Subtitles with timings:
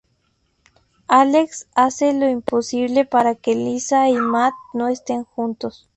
[1.07, 5.87] Alex hace lo imposible para que Lisa y Matt no esten juntos.